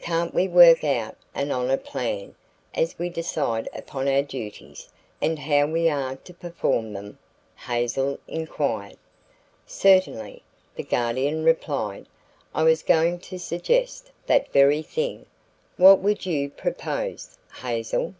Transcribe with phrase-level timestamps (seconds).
[0.00, 2.36] "Can't we work out an honor plan
[2.72, 4.88] as we decide upon our duties
[5.20, 7.18] and how we are to perform them?"
[7.56, 8.96] Hazel inquired.
[9.66, 10.44] "Certainly,"
[10.76, 12.06] the Guardian replied,
[12.54, 15.26] "I was going to suggest that very thing.
[15.76, 18.14] What would you propose, Hazel?"